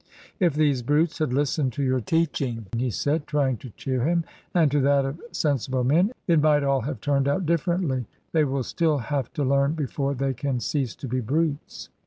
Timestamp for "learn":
9.43-9.73